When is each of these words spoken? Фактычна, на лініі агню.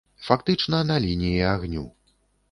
Фактычна, 0.27 0.79
на 0.91 0.95
лініі 1.03 1.43
агню. 1.51 1.83